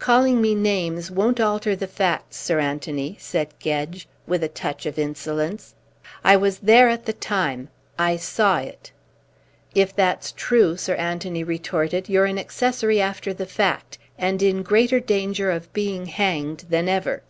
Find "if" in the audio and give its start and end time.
9.76-9.94